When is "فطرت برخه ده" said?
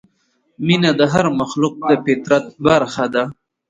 2.05-3.23